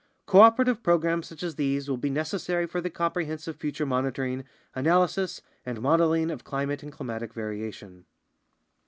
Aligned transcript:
Cooperative 0.25 0.81
programs 0.81 1.27
such 1.27 1.43
as 1.43 1.57
these 1.57 1.87
will 1.87 1.95
be 1.95 2.09
neces 2.09 2.39
sary 2.39 2.65
for 2.65 2.81
the 2.81 2.89
comprehensive 2.89 3.55
future 3.55 3.85
monitoring, 3.85 4.45
analysis, 4.73 5.43
and 5.63 5.79
modeling 5.79 6.31
of 6.31 6.43
climate 6.43 6.81
and 6.81 6.91
climatic 6.91 7.35
variation. 7.35 8.05